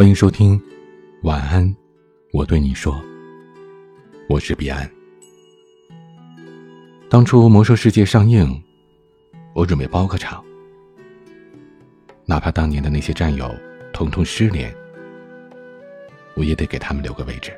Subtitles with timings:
[0.00, 0.58] 欢迎收听，
[1.24, 1.76] 晚安，
[2.32, 2.98] 我对你说，
[4.30, 4.90] 我是彼岸。
[7.10, 8.50] 当初《魔兽世界》上映，
[9.54, 10.42] 我准备包个场，
[12.24, 13.54] 哪怕当年的那些战友
[13.92, 14.74] 统统失联，
[16.34, 17.52] 我也得给他们留个位置，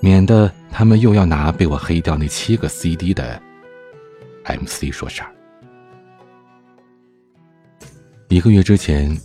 [0.00, 3.42] 免得他们又要拿被我黑掉那七个 CD 的
[4.44, 5.34] MC 说事儿。
[8.28, 9.20] 一个月之前。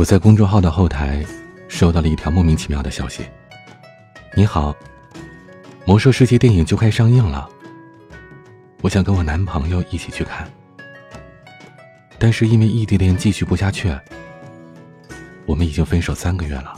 [0.00, 1.22] 我在公众号的后台
[1.68, 3.22] 收到了一条莫名其妙的消息。
[4.34, 4.72] 你好，
[5.84, 7.46] 《魔兽世界》电影就快上映了，
[8.80, 10.50] 我想跟我男朋友一起去看，
[12.18, 13.94] 但是因为异地恋继续不下去，
[15.44, 16.72] 我们已经分手三个月了。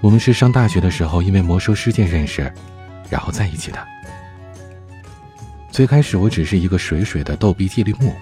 [0.00, 2.52] 我们是上大学的时候因为《魔兽世界》认识，
[3.08, 3.78] 然后在一起的。
[5.70, 8.12] 最开始我只是一个水水的逗逼纪律木，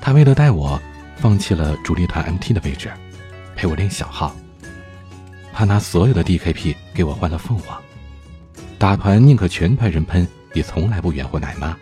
[0.00, 0.80] 他为了带我。
[1.16, 2.92] 放弃了主力团 MT 的位置，
[3.56, 4.34] 陪我练小号。
[5.52, 7.80] 他拿所有的 DKP 给我换了凤凰，
[8.78, 11.76] 打团宁可全团人喷，也从来不远祸奶妈，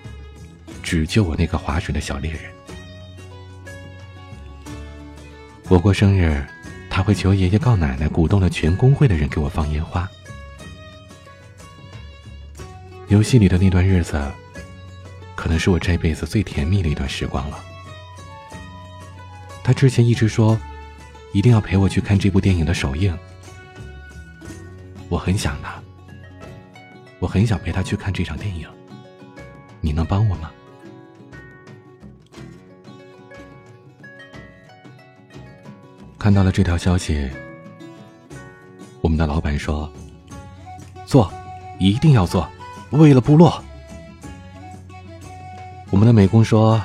[0.82, 2.42] 只救我那个划水的小猎人。
[5.68, 6.44] 我过生日，
[6.90, 10.06] 他会求爷爷告奶奶，鼓动了全工会的人给我放烟花。
[13.08, 14.20] 游戏里的那段日子，
[15.34, 17.58] 可能是我这辈子最甜蜜的一段时光了。
[19.64, 20.58] 他之前一直说，
[21.32, 23.16] 一定要陪我去看这部电影的首映。
[25.08, 25.80] 我很想他，
[27.20, 28.68] 我很想陪他去看这场电影。
[29.80, 30.50] 你能帮我吗？
[36.18, 37.30] 看到了这条消息，
[39.00, 39.90] 我们的老板说
[41.06, 41.32] ：“做，
[41.78, 42.48] 一定要做，
[42.90, 43.62] 为了部落。”
[45.90, 46.82] 我们的美工说。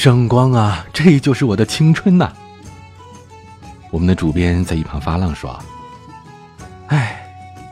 [0.00, 2.32] 圣光啊， 这就是我的青春呐！
[3.90, 5.62] 我们的主编在一旁发浪说
[6.88, 7.22] ：“哎，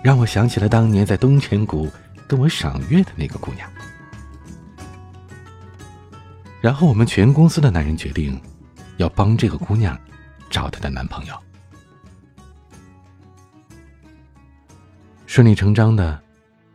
[0.04, 1.90] 让我想起了当年在东泉谷
[2.26, 3.66] 跟我赏月的那个姑娘。”
[6.60, 8.38] 然后我们全公司的男人决定，
[8.98, 9.98] 要帮这个姑娘
[10.50, 11.34] 找她的男朋友。
[15.24, 16.20] 顺理成章的，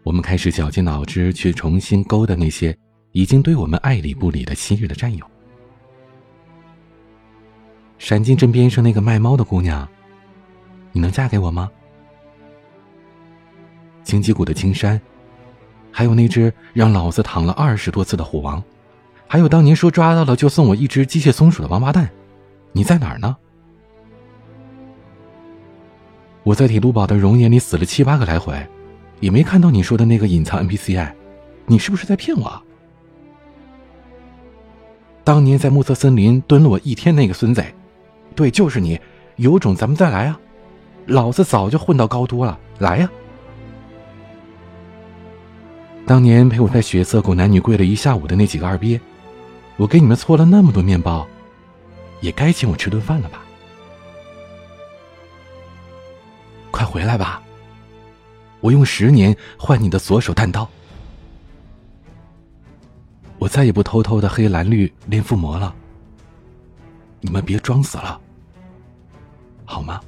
[0.01, 2.75] 我们开始绞尽脑汁去重新勾搭那些
[3.11, 5.23] 已经对我们爱理不理的昔日的战友。
[8.03, 9.87] 闪金镇边上那个卖猫的姑娘，
[10.91, 11.71] 你能嫁给我吗？
[14.03, 14.99] 荆棘谷的青山，
[15.89, 18.61] 还有那只让老子躺了二十多次的虎王，
[19.25, 22.09] 还有当年说抓到了就送我一只机械松鼠的王八蛋，
[22.73, 23.37] 你在哪儿呢？
[26.43, 28.53] 我在铁路堡的熔岩里死了七八个来回，
[29.21, 31.15] 也没看到你说的那个隐藏 NPC 哎，
[31.67, 32.61] 你是不是在骗我？
[35.23, 37.63] 当年在暮色森林蹲了我一天那个孙子。
[38.35, 38.99] 对，就是你，
[39.37, 40.39] 有种咱们再来啊！
[41.05, 43.09] 老子早就混到高多了，来呀！
[46.05, 48.99] 当年陪我在血色狗男女跪了一下午的那几个二逼，
[49.77, 51.25] 我给你们搓了那么多面包，
[52.21, 53.41] 也该请我吃顿饭了吧？
[56.71, 57.41] 快回来吧！
[58.59, 60.67] 我用十年换你的左手弹刀，
[63.37, 65.75] 我再也不偷偷的黑蓝绿练附魔了。
[67.19, 68.19] 你们别装死了，
[69.73, 69.99] 好吗？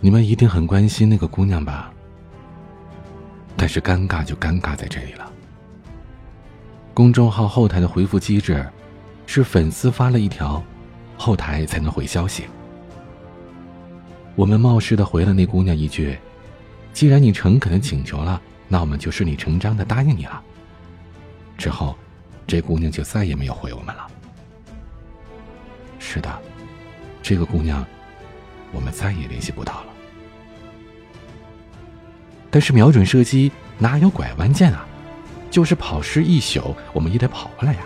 [0.00, 1.92] 你们一定很关心那个姑娘吧？
[3.56, 5.32] 但是尴尬就尴尬在这里了。
[6.92, 8.68] 公众号后台的回复机制
[9.26, 10.60] 是粉丝发了一条，
[11.16, 12.46] 后台才能回消息。
[14.34, 16.18] 我们冒失的回了那姑娘一句
[16.92, 20.42] ：“既然你诚恳的请求了，那我们就顺理成章的答应你了。”
[21.56, 21.96] 之后。
[22.48, 24.06] 这姑娘就再也没有回我们了。
[26.16, 26.42] 是的，
[27.22, 27.84] 这个姑娘，
[28.72, 29.86] 我们再也联系不到了。
[32.50, 34.86] 但是瞄准射击哪有拐弯箭啊？
[35.50, 37.80] 就是跑失一宿，我们也得跑回来呀。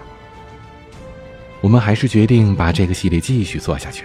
[1.61, 4.05] 我们还是决定把这个系列继续做下去，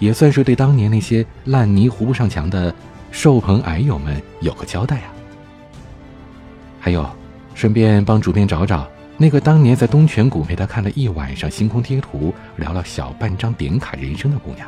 [0.00, 2.74] 也算是对当年那些烂泥糊不上墙的
[3.12, 5.12] 兽朋矮友们有个交代呀。
[6.80, 7.08] 还有，
[7.54, 8.90] 顺便帮主编找找。
[9.22, 14.66] 那个当年在东泉谷陪他看了一晚上星空贴图，聊了小半张点卡人生的姑娘，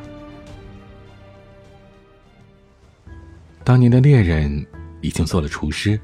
[3.64, 4.66] 当年的猎人
[5.00, 5.98] 已经做了厨师，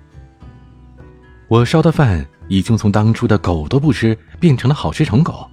[1.46, 5.46] 我烧的饭已经从当初的狗都不吃变成了好吃成狗，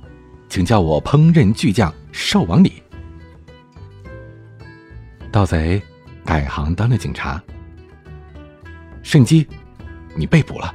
[0.48, 2.82] 请叫我烹饪巨匠兽王李。
[5.34, 5.82] 盗贼
[6.24, 7.44] 改行当了警察，
[9.04, 9.46] 圣基，
[10.16, 10.74] 你被捕了，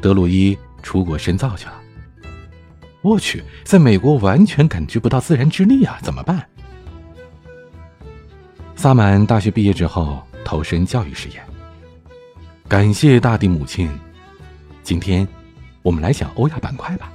[0.00, 0.56] 德鲁伊。
[0.82, 1.74] 出国深造去了，
[3.02, 6.44] 我去，在美国完全感觉不到自然之力啊，怎么办？
[8.76, 11.42] 萨满大学毕业之后投身教育事业，
[12.68, 13.90] 感谢大地母亲。
[14.82, 15.26] 今天，
[15.82, 17.12] 我们来讲欧亚板块吧。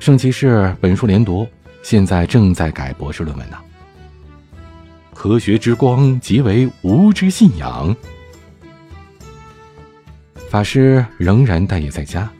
[0.00, 1.46] 圣骑士本书连读，
[1.82, 3.56] 现在正在改博士论文呢。
[5.14, 7.94] 科学之光即为无知信仰。
[10.54, 12.30] 法师仍然待业在家。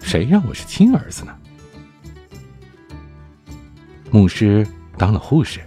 [0.00, 1.38] 谁让我是亲儿子呢？
[4.10, 4.66] 牧师
[4.96, 5.60] 当了护士。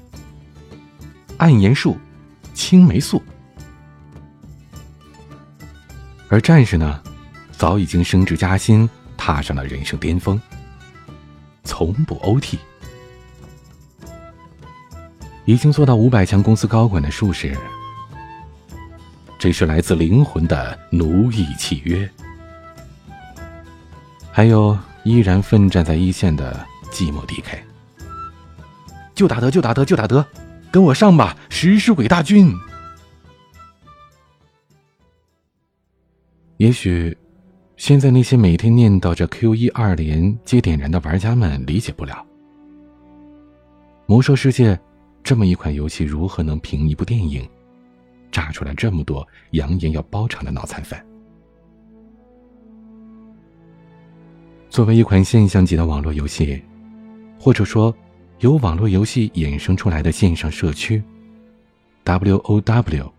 [1.37, 1.95] 暗盐树，
[2.55, 3.21] 青霉素。
[6.27, 7.03] 而战士呢，
[7.51, 10.41] 早已经升职加薪，踏上了人生巅峰。
[11.63, 12.57] 从不 OT，
[15.45, 17.55] 已经做到五百强公司高管的术士。
[19.45, 22.09] 这是来自灵魂的奴役契约。
[24.31, 27.59] 还有依然奋战在一线的寂寞 DK，
[29.13, 30.25] 就打得就打得就打得，
[30.71, 32.51] 跟我上吧，食尸鬼大军！
[36.57, 37.15] 也许，
[37.77, 42.25] 现在那些每天念叨着 Q 一二连接点燃的玩家们理解不了，
[44.07, 44.79] 魔兽世界
[45.23, 47.47] 这么一款游戏如何能凭一部电影？
[48.35, 50.99] 炸出来这么多扬言要包场的脑残粉。
[54.69, 56.61] 作为一款现象级的网络游戏，
[57.39, 57.95] 或者说
[58.39, 61.01] 由网络游戏衍生出来的线上社区
[62.03, 63.13] ，W O W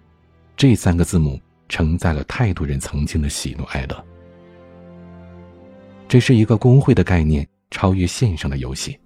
[0.54, 4.04] 这三个字母承载了太多人曾经的喜怒哀乐。
[6.06, 8.98] 这是一个工会的概念超越线上的游戏。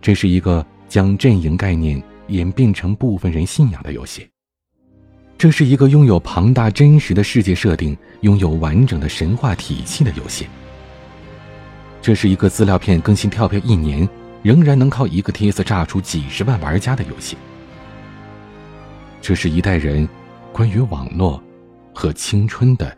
[0.00, 4.28] 这是一个将阵营概念演变成部分人信仰的游戏。
[5.38, 10.48] 这是一个拥有庞大真实的世界设定、拥有完整的神话体系的游戏。
[12.02, 14.06] 这是一个资料片更新跳票一年，
[14.42, 17.36] 仍然能靠一个帖子炸出几十万玩家的游戏。
[19.22, 20.08] 这是一代人
[20.52, 21.40] 关于网络
[21.94, 22.96] 和青春的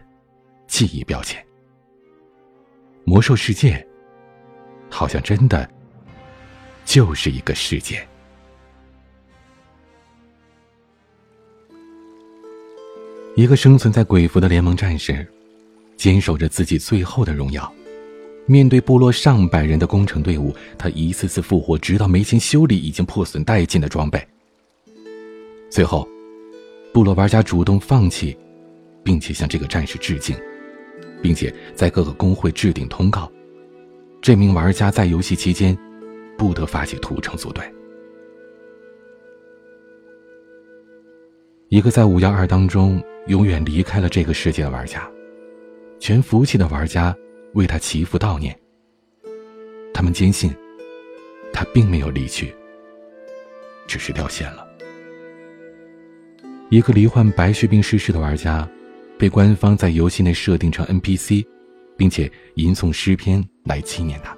[0.67, 1.45] 记忆标签。
[3.05, 3.87] 魔兽世界，
[4.89, 5.69] 好像真的
[6.87, 8.07] 就是一个世界。
[13.41, 15.27] 一个生存在鬼服的联盟战士，
[15.97, 17.73] 坚守着自己最后的荣耀。
[18.45, 24.23] 面对部落上百人的攻城队伍，他一次次复活，直到没钱修理已经破损殆尽的装备。
[25.71, 26.07] 最后，
[26.93, 28.37] 部落玩家主动放弃，
[29.03, 30.37] 并且向这个战士致敬，
[31.23, 33.33] 并且在各个工会置顶通告：
[34.21, 35.75] 这名玩家在游戏期间
[36.37, 37.65] 不得发起屠城组队。
[41.71, 43.03] 一个在五幺二当中。
[43.27, 45.09] 永远离开了这个世界的玩家，
[46.01, 47.15] 全服务器的玩家
[47.53, 48.59] 为他祈福悼念。
[49.93, 50.53] 他们坚信，
[51.53, 52.53] 他并没有离去，
[53.87, 54.67] 只是掉线了。
[56.71, 58.67] 一个罹患白血病逝世的玩家，
[59.19, 61.47] 被官方在游戏内设定成 NPC，
[61.97, 64.37] 并且吟诵诗篇来纪念他。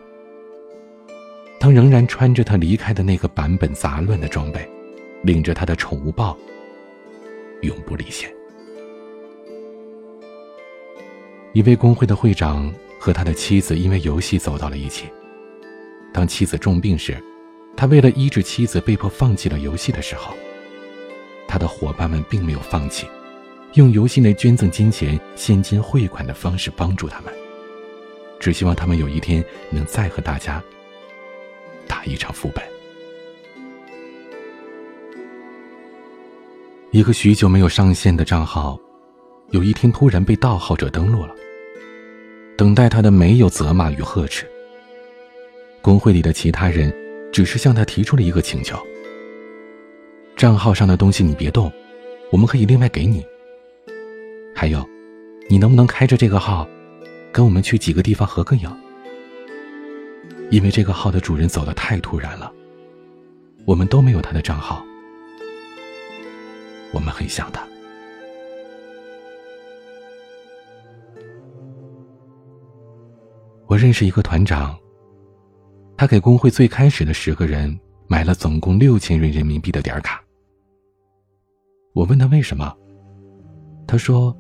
[1.61, 4.69] 他仍然穿着他离开的那个版本杂乱的装备，
[5.23, 6.37] 领着他的宠物豹，
[7.63, 8.33] 永不离线。
[11.53, 15.07] 一位工会的会长和他的妻子因为游戏走到了一起。
[16.13, 17.17] 当妻子重病时，
[17.77, 20.35] 他为了医治妻子，被迫放弃了游戏的时候，
[21.49, 23.07] 他的伙伴们并没有放弃，
[23.75, 27.33] 用游戏内捐赠金钱、现金汇款的方式帮助他们，
[28.39, 30.63] 只希望他们有一天能再和大家
[31.87, 32.72] 打一场副本。
[36.93, 38.79] 一个许久没有上线的账号，
[39.49, 41.35] 有一天突然被盗号者登录了。
[42.55, 44.47] 等待他的没有责骂与呵斥。
[45.81, 46.95] 工会里的其他人
[47.33, 48.77] 只是向他提出了一个请求：
[50.37, 51.73] 账号上的东西你别动，
[52.31, 53.25] 我们可以另外给你。
[54.55, 54.87] 还有，
[55.49, 56.69] 你能不能开着这个号，
[57.33, 58.71] 跟我们去几个地方合个影？
[60.51, 62.53] 因为这个号的主人走的太突然了，
[63.65, 64.85] 我们都没有他的账号，
[66.93, 67.67] 我们很想他。
[73.67, 74.79] 我认识一个团长，
[75.97, 80.23] 他给工会最开始的十个人买了总共六千元人民币的点卡。
[81.95, 82.77] 我问他为什么，
[83.87, 84.37] 他说，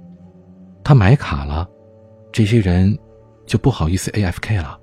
[0.85, 1.66] 他买卡了，
[2.30, 2.99] 这些人
[3.47, 4.78] 就不好意思 A F K 了。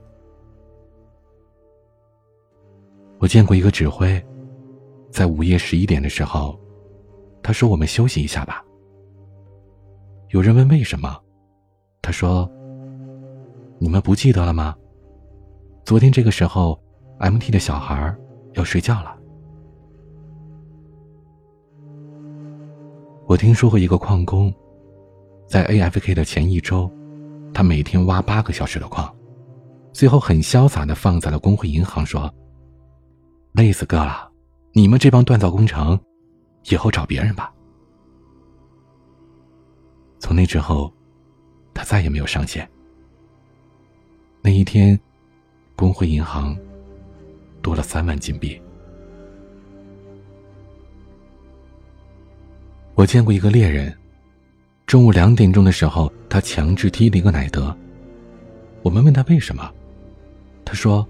[3.20, 4.24] 我见过一个指挥，
[5.12, 6.60] 在午夜十一点的时候，
[7.42, 8.64] 他说我们休息一下吧。
[10.30, 11.20] 有人问为什么，
[12.02, 12.50] 他说。
[13.82, 14.76] 你们不记得了吗？
[15.86, 16.78] 昨天这个时候
[17.20, 18.14] ，MT 的小孩
[18.56, 19.16] 要睡觉了。
[23.26, 24.54] 我听说过一个矿工，
[25.48, 26.92] 在 AFK 的前一周，
[27.54, 29.10] 他每天挖八个小时的矿，
[29.94, 32.30] 最后很潇洒的放在了工会银行，说
[33.56, 34.30] ：“累死哥了，
[34.74, 35.98] 你们这帮锻造工程，
[36.70, 37.52] 以后找别人吧。”
[40.20, 40.92] 从那之后，
[41.74, 42.70] 他再也没有上线。
[44.42, 45.00] 那一天，
[45.76, 46.58] 工会银行
[47.62, 48.60] 多了三万金币。
[52.96, 53.96] 我见过一个猎人，
[54.86, 57.76] 中午两点钟的时候，他强制踢了一个奶德。
[58.82, 59.72] 我们问他为什么，
[60.66, 61.08] 他说：“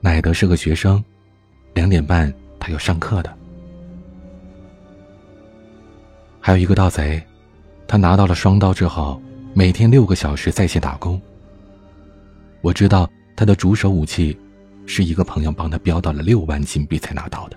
[0.00, 1.02] 奶德是个学生，
[1.74, 3.36] 两点半他要上课的。”
[6.44, 7.22] 还有一个盗贼，
[7.86, 9.22] 他拿到了双刀之后，
[9.54, 11.22] 每天六个小时在线打工。
[12.62, 14.36] 我知道他的主手武器，
[14.84, 17.56] 是一个朋友帮他标到了六万金币才拿到的。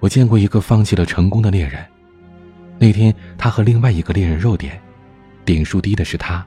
[0.00, 1.86] 我见过一个放弃了成功的猎人，
[2.76, 4.82] 那天他和另外一个猎人肉点，
[5.44, 6.44] 点数低的是他，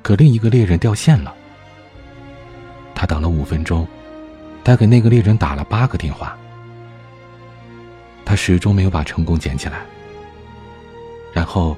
[0.00, 1.34] 可另一个猎人掉线了。
[2.94, 3.86] 他等了五分钟，
[4.64, 6.34] 他给那个猎人打了八个电话，
[8.30, 9.84] 他始终没有把成功捡起来，
[11.32, 11.76] 然后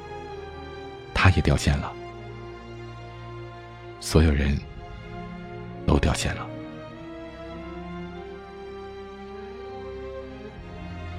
[1.14, 1.90] 他也掉线了，
[4.00, 4.54] 所有人
[5.86, 6.46] 都掉线了。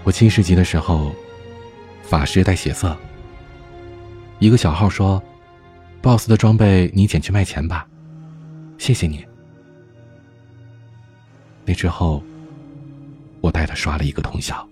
[0.03, 1.11] 我七十级的时候，
[2.03, 2.95] 法师带血色。
[4.37, 5.19] 一个小号说
[5.99, 7.87] ：“boss 的装备你捡去卖钱吧，
[8.77, 9.25] 谢谢你。”
[11.65, 12.21] 那之后，
[13.41, 14.69] 我带他刷了一个通宵。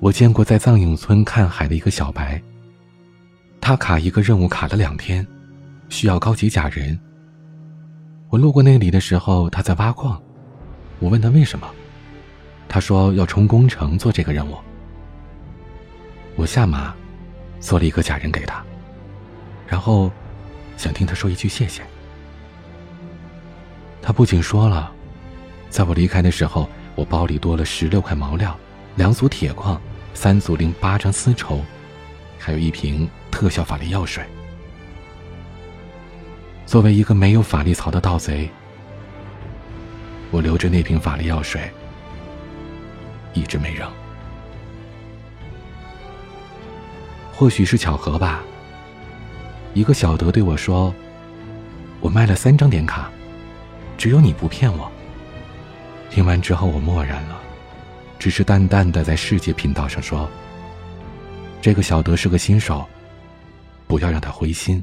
[0.00, 2.40] 我见过在藏影村看海的一个小白，
[3.60, 5.26] 他卡一个任务卡了两天，
[5.88, 6.98] 需要高级假人。
[8.28, 10.22] 我路过那里的时候，他在挖矿，
[11.00, 11.68] 我问他为什么。
[12.68, 14.56] 他说要冲工程做这个任务，
[16.36, 16.94] 我下马
[17.58, 18.62] 做了一个假人给他，
[19.66, 20.12] 然后
[20.76, 21.82] 想听他说一句谢谢。
[24.00, 24.92] 他不仅说了，
[25.70, 28.56] 在我离开的时候，我包里多了十六块毛料、
[28.96, 29.80] 两组铁矿、
[30.20, 31.64] 三组零八张丝绸，
[32.40, 34.24] 还有一瓶特效法力药水。
[36.66, 38.50] 作为一个没有法力槽的盗贼，
[40.32, 41.70] 我留着那瓶法力药水。
[43.32, 43.88] 一直没扔，
[47.32, 48.42] 或许是巧合吧。
[49.72, 50.92] 一个小德对我说
[52.02, 53.08] ：“我卖了三张点卡，
[53.96, 54.90] 只有你不骗我。”
[56.10, 57.40] 听完之后，我默然了，
[58.18, 60.28] 只是淡淡的在世界频道上说
[61.62, 62.84] ：“这个小德是个新手，
[63.86, 64.82] 不要让他灰心。”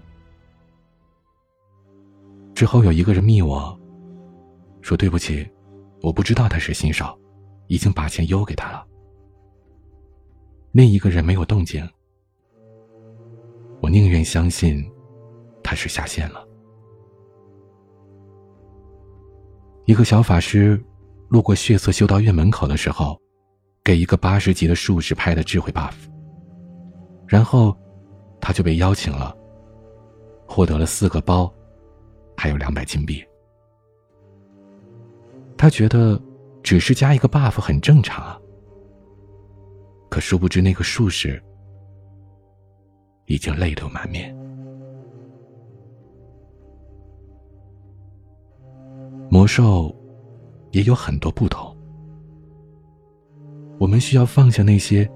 [2.55, 3.77] 之后有一个人密我，
[4.81, 5.47] 说：“对不起，
[6.01, 7.17] 我不知道他是新手。”
[7.67, 8.85] 已经把钱邮给他了。
[10.71, 11.83] 另一个人没有动静，
[13.81, 14.87] 我宁愿相信
[15.63, 16.47] 他是下线了。
[19.85, 20.79] 一个小法师
[21.27, 23.19] 路过血色修道院门口的时候，
[23.85, 25.93] 给一个八十级的术士拍了智慧 buff，
[27.25, 27.73] 然后
[28.41, 29.33] 他就被邀请了，
[30.45, 31.49] 获得了四个包，
[32.35, 33.23] 还有两百金币。
[35.55, 36.21] 他觉得。
[36.65, 38.41] 只是加一个 buff 很正常啊，
[40.09, 41.39] 可殊不知那个术士
[43.27, 44.35] 已经泪流满面。
[49.29, 49.95] 魔兽
[50.71, 51.74] 也有很多不同，
[53.85, 55.07] 我们需要放下那些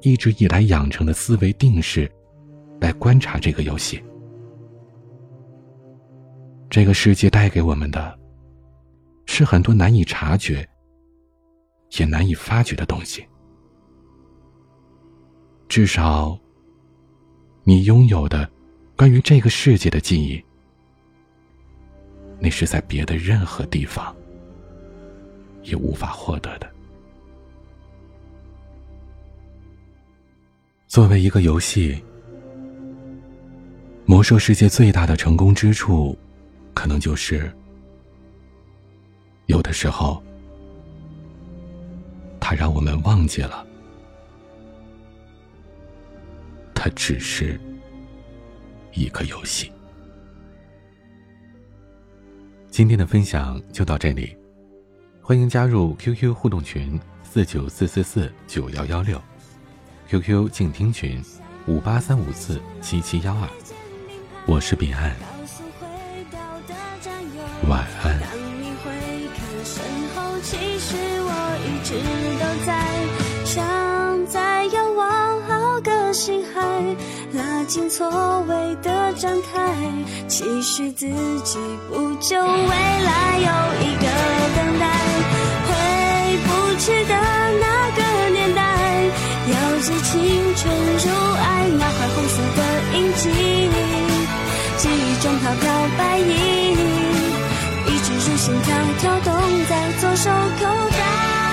[0.00, 2.10] 一直以来养成的思维定式，
[2.80, 4.02] 来观察这个游戏。
[6.68, 8.18] 这个世界带给我们的，
[9.26, 10.68] 是很多难以察觉。
[11.98, 13.24] 也难以发掘的东西，
[15.68, 16.36] 至少，
[17.62, 18.50] 你拥有的
[18.96, 20.44] 关于这个世界的记忆，
[22.40, 24.12] 那是在别的任何地方
[25.62, 26.68] 也无法获得的。
[30.90, 31.94] 作为一个游戏，
[34.06, 36.18] 《魔兽世界》最大的成功之处，
[36.74, 37.48] 可能就是
[39.46, 40.20] 有的时候。
[42.40, 43.64] 它让我们忘记了，
[46.74, 47.60] 它只是
[48.92, 49.70] 一个游戏。
[52.68, 54.36] 今天的分享就到这里，
[55.22, 59.22] 欢迎加入 QQ 互动群四九四四四九幺幺六
[60.10, 61.22] ，QQ 静听群
[61.66, 63.48] 五八三五四七七幺二。
[64.44, 65.14] 我是彼岸，
[67.68, 68.18] 晚安。
[76.12, 76.60] 心海，
[77.32, 79.74] 拉紧错位的展开，
[80.28, 81.06] 期许自
[81.42, 83.48] 己不久未来有
[83.80, 84.04] 一个
[84.56, 84.84] 等待。
[85.64, 85.70] 回
[86.44, 86.48] 不
[86.78, 87.14] 去的
[87.60, 87.79] 那，
[90.10, 90.18] 青
[90.56, 90.74] 春
[91.04, 92.60] 如爱，那块红色的
[92.98, 93.30] 印记，
[94.76, 95.64] 记忆中飘飘
[95.96, 96.30] 白衣，
[97.86, 99.32] 一直如心跳跳动
[99.68, 101.49] 在左手口袋。